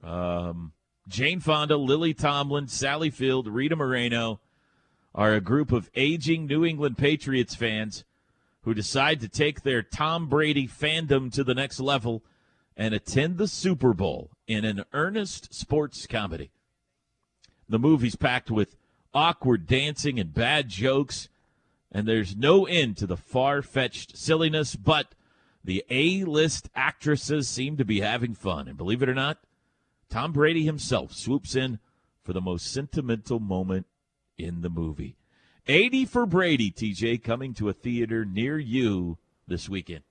[0.02, 0.72] Um,
[1.08, 4.40] Jane Fonda, Lily Tomlin, Sally Field, Rita Moreno
[5.14, 8.04] are a group of aging New England Patriots fans
[8.66, 12.24] who decide to take their Tom Brady fandom to the next level
[12.76, 16.50] and attend the Super Bowl in an earnest sports comedy.
[17.68, 18.74] The movie's packed with
[19.14, 21.28] awkward dancing and bad jokes,
[21.92, 25.14] and there's no end to the far fetched silliness, but
[25.62, 28.66] the A list actresses seem to be having fun.
[28.66, 29.38] And believe it or not,
[30.10, 31.78] Tom Brady himself swoops in
[32.24, 33.86] for the most sentimental moment
[34.36, 35.14] in the movie.
[35.68, 40.02] 80 for Brady, TJ, coming to a theater near you this weekend.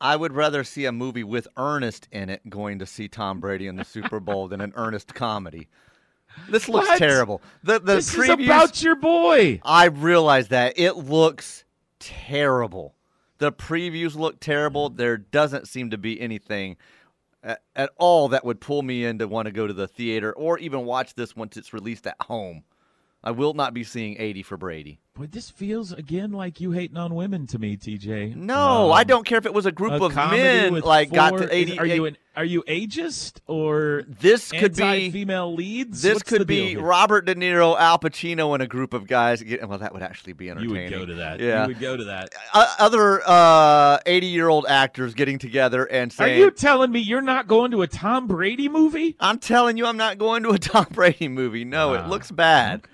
[0.00, 3.66] I would rather see a movie with Ernest in it going to see Tom Brady
[3.68, 5.68] in the Super Bowl than an Ernest comedy.
[6.48, 6.98] This looks What?
[6.98, 7.40] terrible.
[7.62, 9.60] The the this previews, is about your boy.
[9.64, 11.64] I realize that it looks
[12.00, 12.94] terrible.
[13.38, 14.88] The previews look terrible.
[14.88, 16.76] There doesn't seem to be anything
[17.42, 20.32] at, at all that would pull me in to want to go to the theater
[20.32, 22.64] or even watch this once it's released at home.
[23.24, 25.00] I will not be seeing 80 for Brady.
[25.14, 28.34] Boy, this feels again like you hating on women to me, TJ.
[28.34, 31.36] No, Um, I don't care if it was a group a of men like got
[31.36, 31.78] to 80.
[31.78, 36.00] Are you an, are you ageist or this could be anti-female leads?
[36.00, 36.80] This What's could be here?
[36.80, 39.44] Robert De Niro, Al Pacino, and a group of guys.
[39.62, 40.82] Well, that would actually be You entertaining.
[40.92, 41.40] would go to that.
[41.40, 41.62] Yeah.
[41.64, 42.30] You would go to that.
[42.54, 47.46] O- other uh, 80-year-old actors getting together and saying, Are you telling me you're not
[47.48, 49.14] going to a Tom Brady movie?
[49.20, 51.66] "I'm telling you, I'm not going to a Tom Brady movie.
[51.66, 52.86] No, it looks bad."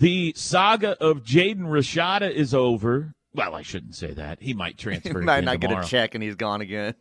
[0.00, 3.12] The saga of Jaden Rashada is over.
[3.34, 4.40] Well, I shouldn't say that.
[4.40, 5.18] He might transfer.
[5.20, 6.94] He might not get a check, and he's gone again.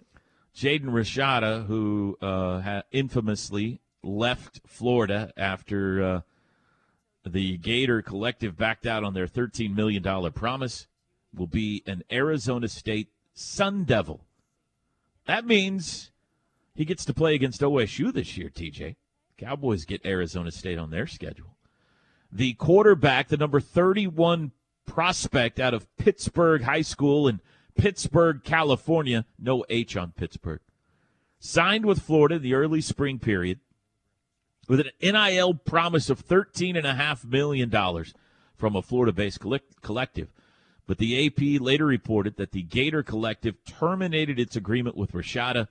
[0.53, 6.21] Jaden Rashada, who uh, ha- infamously left Florida after uh,
[7.25, 10.88] the Gator Collective backed out on their $13 million promise,
[11.33, 14.25] will be an Arizona State Sun Devil.
[15.25, 16.12] That means
[16.75, 18.97] he gets to play against OSU this year, TJ.
[19.38, 21.55] Cowboys get Arizona State on their schedule.
[22.31, 24.51] The quarterback, the number 31
[24.85, 27.41] prospect out of Pittsburg High School in
[27.75, 30.59] Pittsburg, California, no H on Pittsburg,
[31.39, 33.59] signed with Florida in the early spring period
[34.67, 37.71] with an NIL promise of $13.5 million
[38.55, 39.39] from a Florida based
[39.81, 40.29] collective.
[40.85, 45.67] But the AP later reported that the Gator Collective terminated its agreement with Rashada,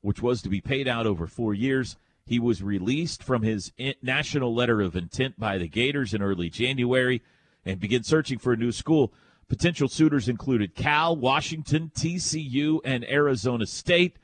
[0.00, 1.96] which was to be paid out over four years.
[2.28, 7.22] He was released from his national letter of intent by the Gators in early January
[7.64, 9.14] and began searching for a new school.
[9.48, 14.18] Potential suitors included Cal, Washington, TCU, and Arizona State.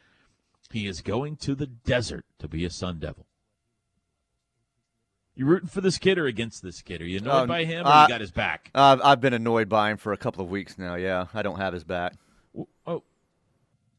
[0.71, 3.25] He is going to the desert to be a Sun Devil.
[5.35, 7.01] You rooting for this kid or against this kid?
[7.01, 8.71] Are you annoyed Um, by him or uh, you got his back?
[8.75, 10.95] Uh, I've been annoyed by him for a couple of weeks now.
[10.97, 12.15] Yeah, I don't have his back.
[12.87, 13.03] Oh,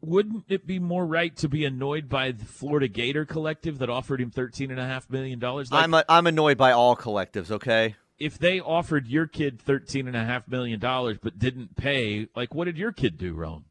[0.05, 4.21] wouldn't it be more right to be annoyed by the Florida Gator Collective that offered
[4.21, 5.71] him thirteen and a half million dollars?
[5.71, 7.51] Like, I'm a, I'm annoyed by all collectives.
[7.51, 7.95] Okay.
[8.17, 12.53] if they offered your kid thirteen and a half million dollars but didn't pay, like
[12.53, 13.65] what did your kid do wrong?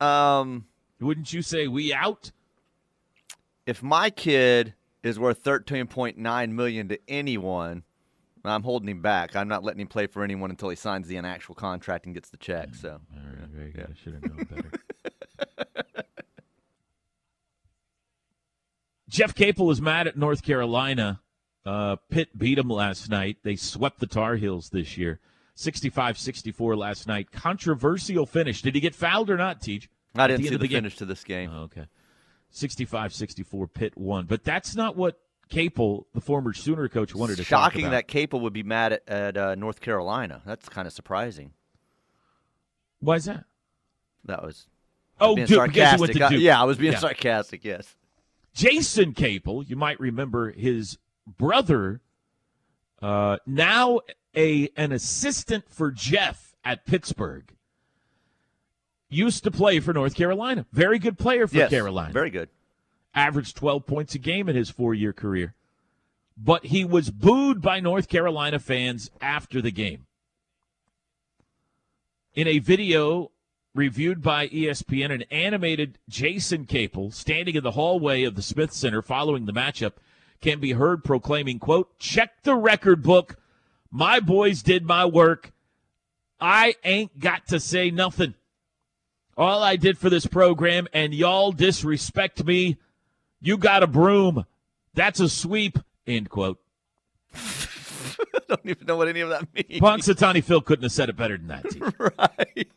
[0.00, 0.66] Um,
[1.00, 2.32] Wouldn't you say we out?
[3.64, 7.82] if my kid is worth 13.9 million to anyone,
[8.50, 9.34] I'm holding him back.
[9.36, 12.28] I'm not letting him play for anyone until he signs the actual contract and gets
[12.30, 12.74] the check.
[12.74, 13.88] So All right, very good.
[13.90, 14.70] I should have known better.
[19.08, 21.20] Jeff Capel is mad at North Carolina.
[21.64, 23.38] Uh, Pitt beat them last night.
[23.42, 25.20] They swept the Tar Heels this year.
[25.56, 27.30] 65-64 last night.
[27.32, 28.62] Controversial finish.
[28.62, 29.88] Did he get fouled or not, Teach?
[30.14, 30.76] I At didn't the see end the, of the game?
[30.78, 31.50] finish to this game.
[31.52, 31.86] Oh, okay.
[32.52, 34.26] 65-64 Pitt won.
[34.26, 37.92] But that's not what Capel, the former Sooner coach, wanted to talk Shocking about.
[37.92, 40.42] that Capel would be mad at, at uh, North Carolina.
[40.44, 41.52] That's kind of surprising.
[43.00, 43.44] Why is that?
[44.24, 44.66] That was
[45.20, 46.12] Oh, Duke, because he went sarcastic.
[46.12, 46.40] to Duke.
[46.42, 46.98] yeah, I was being Yeah.
[46.98, 47.64] sarcastic.
[47.64, 47.94] Yes.
[48.54, 52.00] Jason Capel, you might remember his brother,
[53.00, 54.00] uh, now
[54.34, 57.54] a an assistant for Jeff at Pittsburgh.
[59.08, 60.66] Used to play for North Carolina.
[60.72, 61.70] Very good player for yes.
[61.70, 62.12] Carolina.
[62.12, 62.48] Very good.
[63.16, 65.54] Averaged 12 points a game in his four year career.
[66.36, 70.06] But he was booed by North Carolina fans after the game.
[72.34, 73.32] In a video
[73.74, 79.00] reviewed by ESPN, an animated Jason Capel standing in the hallway of the Smith Center
[79.00, 79.94] following the matchup
[80.40, 83.36] can be heard proclaiming, quote, check the record book.
[83.90, 85.52] My boys did my work.
[86.40, 88.34] I ain't got to say nothing.
[89.36, 92.78] All I did for this program, and y'all disrespect me.
[93.40, 94.44] You got a broom.
[94.94, 95.78] That's a sweep.
[96.06, 96.58] End quote.
[97.34, 99.80] I don't even know what any of that means.
[99.80, 101.64] Punxsutawney Phil couldn't have said it better than that.
[102.18, 102.68] Right.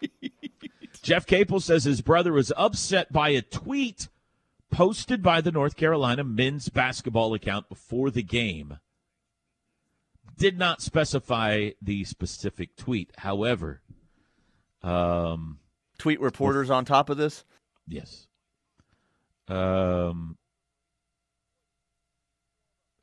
[1.02, 4.10] Jeff Capel says his brother was upset by a tweet
[4.70, 8.80] posted by the North Carolina men's basketball account before the game.
[10.38, 13.12] Did not specify the specific tweet.
[13.20, 13.82] However,
[14.84, 15.60] um,
[15.98, 17.44] Tweet reporters on top of this.
[17.88, 18.28] yes.
[19.48, 20.38] Um,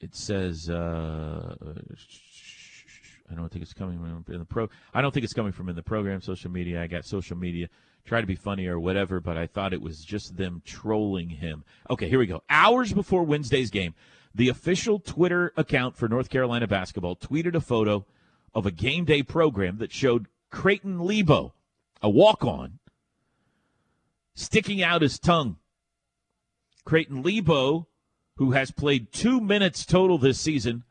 [0.06, 1.56] it says uh,
[3.28, 4.68] I don't think it's coming from in the pro.
[4.94, 6.80] I don't think it's coming from in the program social media.
[6.80, 7.68] I got social media.
[8.04, 11.64] Try to be funny or whatever, but I thought it was just them trolling him.
[11.90, 12.44] Okay, here we go.
[12.48, 13.94] Hours before Wednesday's game,
[14.32, 18.06] the official Twitter account for North Carolina basketball tweeted a photo
[18.54, 21.52] of a game day program that showed Creighton Lebo,
[22.00, 22.78] a walk-on,
[24.36, 25.56] sticking out his tongue.
[26.84, 27.88] Creighton Lebo,
[28.36, 30.84] who has played two minutes total this season,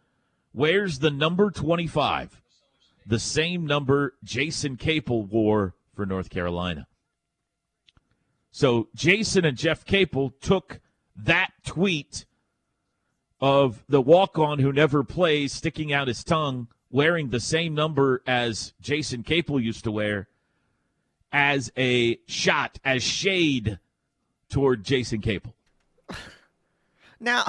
[0.53, 2.41] wears the number 25,
[3.05, 6.87] the same number Jason Capel wore for North Carolina.
[8.51, 10.79] So Jason and Jeff Capel took
[11.15, 12.25] that tweet
[13.41, 18.23] of the walk on who never plays sticking out his tongue, wearing the same number
[18.25, 20.29] as Jason Capel used to wear,
[21.31, 23.77] as a shot, as shade
[24.49, 25.53] toward Jason Capel.
[27.19, 27.45] Now,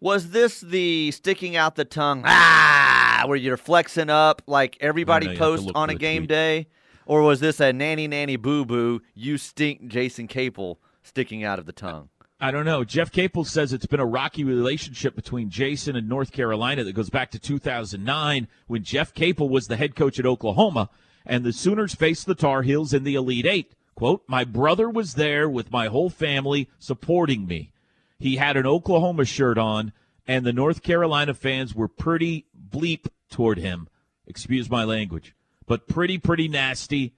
[0.00, 5.32] was this the sticking out the tongue, ah, where you're flexing up like everybody No,
[5.32, 6.28] no, you have to posts on a game tweet.
[6.28, 6.66] day?
[7.06, 11.66] Or was this a nanny nanny boo boo, you stink Jason Capel sticking out of
[11.66, 12.08] the tongue?
[12.38, 12.84] I don't know.
[12.84, 17.08] Jeff Capel says it's been a rocky relationship between Jason and North Carolina that goes
[17.08, 20.90] back to 2009 when Jeff Capel was the head coach at Oklahoma
[21.24, 23.72] and the Sooners faced the Tar Heels in the Elite Eight.
[23.94, 27.72] Quote, My brother was there with my whole family supporting me.
[28.18, 29.92] He had an Oklahoma shirt on,
[30.26, 33.88] and the North Carolina fans were pretty bleep toward him.
[34.26, 35.34] Excuse my language,
[35.66, 37.14] but pretty, pretty nasty.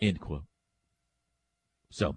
[0.00, 0.44] End quote.
[1.90, 2.16] So,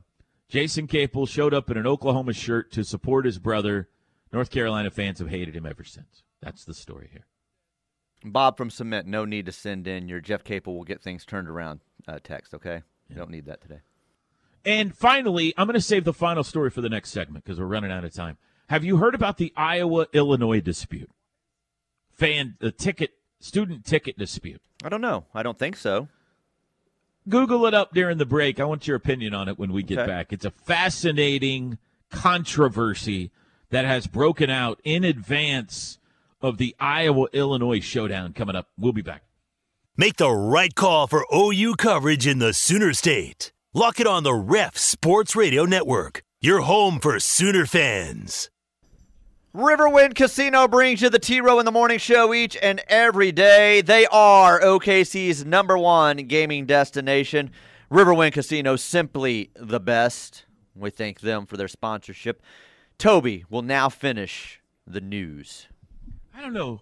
[0.49, 3.89] Jason Capel showed up in an Oklahoma shirt to support his brother.
[4.33, 6.23] North Carolina fans have hated him ever since.
[6.41, 7.27] That's the story here.
[8.23, 11.47] Bob from Cement, no need to send in your Jeff Capel will get things turned
[11.47, 12.81] around uh, text, okay?
[13.09, 13.81] You don't need that today.
[14.67, 17.65] And finally, I'm going to save the final story for the next segment because we're
[17.67, 18.37] running out of time.
[18.67, 21.09] Have you heard about the Iowa Illinois dispute?
[22.11, 24.61] Fan the ticket student ticket dispute.
[24.83, 25.23] I don't know.
[25.33, 26.09] I don't think so.
[27.29, 28.59] Google it up during the break.
[28.59, 30.07] I want your opinion on it when we get Okay.
[30.07, 30.33] back.
[30.33, 31.77] It's a fascinating
[32.11, 33.31] controversy
[33.69, 35.97] that has broken out in advance
[36.41, 38.67] of the Iowa Illinois showdown coming up.
[38.77, 39.23] We'll be back.
[39.95, 43.51] Make the right call for OU coverage in the Sooner State.
[43.77, 48.49] Lock it on the Ref Sports Radio Network, your home for Sooner fans.
[49.55, 53.81] Riverwind Casino brings you the T Row in the Morning Show each and every day.
[53.81, 57.51] They are OKC's number one gaming destination.
[57.91, 60.45] Riverwind Casino, simply the best.
[60.75, 62.41] We thank them for their sponsorship.
[62.97, 65.67] Toby will now finish the news.
[66.35, 66.81] I don't know.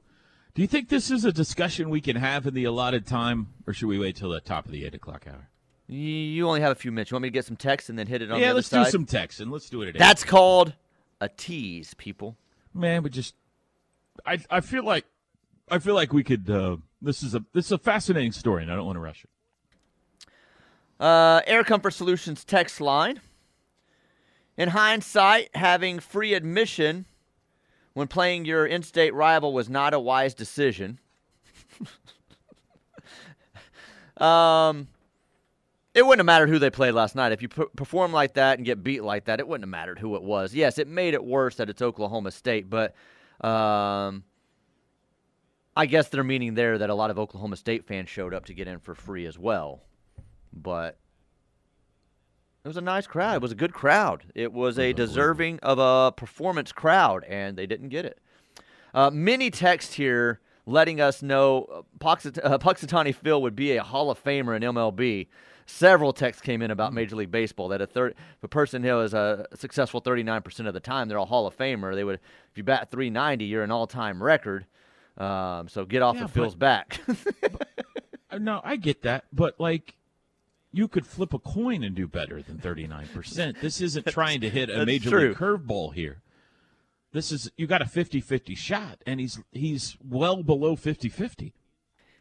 [0.54, 3.74] Do you think this is a discussion we can have in the allotted time, or
[3.74, 5.50] should we wait till the top of the eight o'clock hour?
[5.88, 7.12] You only have a few minutes.
[7.12, 8.78] You want me to get some text and then hit it on the other side?
[8.78, 9.96] yeah, let's do some text and let's do it.
[9.98, 10.74] That's called
[11.22, 12.38] a tease, people.
[12.74, 13.04] man.
[13.04, 13.36] We just,
[14.26, 15.06] I, I feel like,
[15.70, 16.50] I feel like we could.
[16.50, 19.24] Uh, this is a this is a fascinating story, and I don't want to rush
[19.24, 19.30] it.
[21.00, 23.22] Uh, Air Comfort Solutions text line.
[24.58, 27.06] In hindsight, having free admission
[27.94, 31.00] when playing your in state rival was not a wise decision.
[34.18, 34.88] um,
[35.96, 37.32] it wouldn't have mattered who they played last night.
[37.32, 39.98] If you per- perform like that and get beat like that, it wouldn't have mattered
[39.98, 40.54] who it was.
[40.54, 42.94] Yes, it made it worse that it's Oklahoma State, but
[43.42, 44.24] um,
[45.76, 48.54] I guess they're meaning there that a lot of Oklahoma State fans showed up to
[48.54, 49.82] get in for free as well
[50.56, 50.98] but
[52.64, 53.36] it was a nice crowd.
[53.36, 54.24] It was a good crowd.
[54.34, 58.20] It was a deserving of a performance crowd, and they didn't get it.
[58.94, 64.10] Uh, many text here letting us know uh, Puxat- uh, Phil would be a Hall
[64.10, 65.28] of Famer in MLB.
[65.68, 68.14] Several texts came in about Major League Baseball that a third,
[68.44, 71.96] a person who is a successful 39% of the time, they're a Hall of Famer.
[71.96, 72.20] They would,
[72.52, 74.68] if you bat 390, you're an all-time record.
[75.18, 77.00] Um, so get off Yeah, of Phil's back.
[78.38, 79.96] No, I get that, but like,
[80.74, 83.62] you could flip a coin and do better than thirty nine percent.
[83.62, 85.28] This isn't trying to hit a major true.
[85.30, 86.22] league curveball here.
[87.14, 91.54] This is you got a 50-50 shot, and he's he's well below 50-50.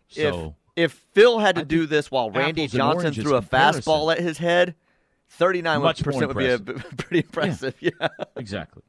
[0.07, 3.83] So if if Phil had to I do this while Randy Johnson threw a comparison.
[3.83, 4.75] fastball at his head,
[5.31, 6.59] 39 Much percent would be a,
[6.97, 7.75] pretty impressive.
[7.81, 8.09] Yeah.
[8.37, 8.83] Exactly.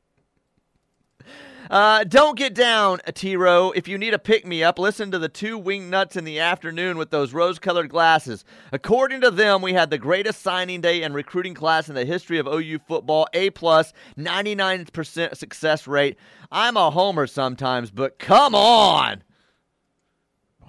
[1.70, 3.72] Uh, don't get down, T Row.
[3.72, 6.40] If you need a pick me up, listen to the two wing nuts in the
[6.40, 8.46] afternoon with those rose colored glasses.
[8.72, 12.38] According to them, we had the greatest signing day and recruiting class in the history
[12.38, 13.28] of OU football.
[13.34, 16.18] A plus, 99% success rate.
[16.52, 19.24] I'm a homer sometimes, but come on.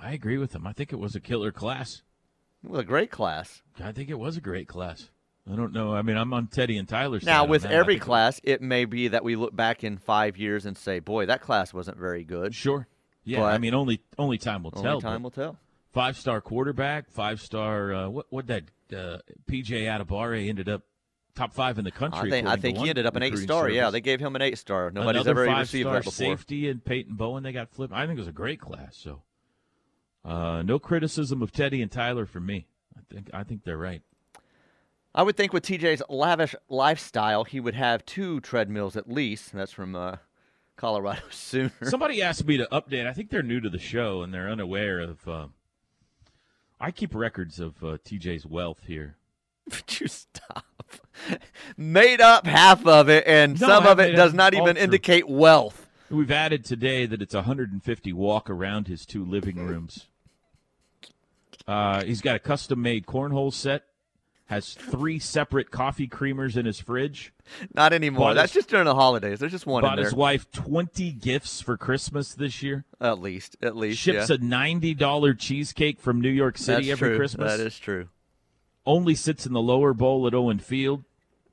[0.07, 0.67] I agree with him.
[0.67, 2.03] I think it was a killer class.
[2.63, 3.63] It was a great class.
[3.83, 5.11] I think it was a great class.
[5.51, 5.95] I don't know.
[5.95, 9.25] I mean, I'm on Teddy and Tyler's Now, with every class, it may be that
[9.25, 12.55] we look back in five years and say, boy, that class wasn't very good.
[12.55, 12.87] Sure.
[13.25, 14.87] Yeah, I mean, only only time will tell.
[14.87, 15.11] Only tell.
[15.11, 15.59] time will tell.
[15.93, 17.93] Five star quarterback, five star.
[17.93, 19.19] Uh, what what that uh,
[19.51, 20.83] PJ Adebawore ended up
[21.35, 22.29] top five in the country.
[22.29, 23.69] I think I think he ended up an eight star.
[23.69, 24.93] Yeah, they gave him an eight star.
[24.93, 26.13] Nobody's Another ever received that before.
[26.13, 27.43] safety and Peyton Bowen.
[27.43, 27.93] They got flipped.
[27.93, 28.97] I think it was a great class.
[28.97, 29.23] So,
[30.27, 32.67] uh, no criticism of Teddy and Tyler for me.
[32.97, 34.03] I think I think they're right.
[35.15, 39.53] I would think with TJ's lavish lifestyle, he would have two treadmills at least.
[39.55, 40.17] That's from uh,
[40.77, 41.71] Colorado Sooner.
[41.85, 43.07] Somebody asked me to update.
[43.07, 45.27] I think they're new to the show and they're unaware of.
[45.27, 45.47] Uh,
[46.79, 49.17] I keep records of uh, TJ's wealth here.
[49.71, 50.67] Would you stop?
[51.79, 54.85] Made up half of it, and No, some of it does not even true.
[54.85, 55.89] indicate wealth.
[56.11, 60.07] We've added today that it's 150 walk around his two living rooms.
[61.67, 63.83] Uh, he's got a custom made cornhole set.
[64.49, 67.33] Has three separate coffee creamers in his fridge.
[67.75, 68.29] Not anymore.
[68.29, 69.41] Bought That's his- just during the holidays.
[69.41, 72.85] There's just one Bought his wife 20 gifts for Christmas this year.
[73.01, 73.99] At least, at least.
[73.99, 74.37] Ships yeah.
[74.37, 77.17] a $90 cheesecake from New York City That's every true.
[77.19, 77.57] Christmas.
[77.57, 78.09] That is true.
[78.87, 81.03] Only sits in the lower bowl at Owen Field.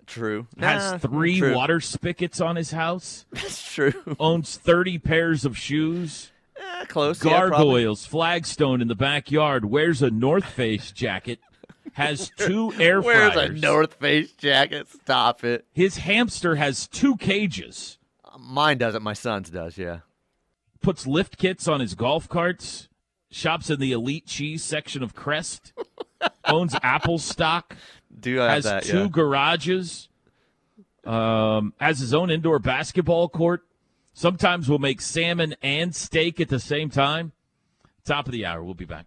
[0.05, 0.45] True.
[0.59, 1.55] Has Nah, three true.
[1.55, 3.25] water spigots on his house.
[3.31, 3.93] That's true.
[4.19, 6.31] Owns 30 pairs of shoes.
[6.57, 7.23] Eh, close.
[7.23, 7.31] yeah.
[7.31, 9.65] Gargoyles, flagstone in the backyard.
[9.65, 11.39] Wears a North Face jacket.
[11.93, 13.49] Has two air Wears fryers.
[13.49, 14.87] a North Face jacket.
[14.89, 15.65] Stop it.
[15.73, 17.97] His hamster has two cages.
[18.39, 19.03] Mine doesn't.
[19.03, 19.77] My son's does.
[19.77, 19.99] Yeah.
[20.81, 22.89] Puts lift kits on his golf carts.
[23.31, 25.73] Shops in the elite cheese section of Crest.
[26.45, 27.75] owns Apple stock.
[28.19, 28.83] Do I has that?
[28.83, 29.07] two yeah.
[29.07, 30.09] garages.
[31.05, 33.63] Um, has his own indoor basketball court.
[34.13, 37.31] Sometimes we'll make salmon and steak at the same time.
[38.05, 38.63] Top of the hour.
[38.63, 39.05] We'll be back.